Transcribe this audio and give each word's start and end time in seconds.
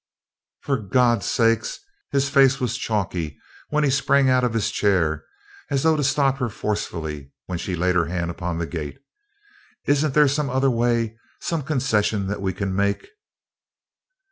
"For 0.61 0.79
God's 0.79 1.27
sake" 1.27 1.63
His 2.11 2.27
face 2.27 2.59
was 2.59 2.75
chalky 2.75 3.37
when 3.69 3.83
he 3.83 3.91
sprang 3.91 4.31
out 4.31 4.43
of 4.43 4.55
his 4.55 4.71
chair 4.71 5.23
as 5.69 5.83
though 5.83 5.95
to 5.95 6.03
stop 6.03 6.39
her 6.39 6.49
forcibly 6.49 7.31
when 7.45 7.59
she 7.59 7.75
laid 7.75 7.93
her 7.93 8.07
hand 8.07 8.31
upon 8.31 8.57
the 8.57 8.65
gate. 8.65 8.97
"Isn't 9.85 10.15
there 10.15 10.27
some 10.27 10.49
other 10.49 10.71
way 10.71 11.19
some 11.39 11.61
concession 11.61 12.25
that 12.29 12.41
we 12.41 12.51
can 12.51 12.73
make?" 12.75 13.09